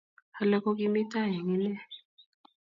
Alak 0.41 0.61
ko 0.63 0.69
ki 0.77 0.77
kimii 0.79 1.09
tai 1.11 1.31
eng 1.37 1.49
inne. 1.55 1.73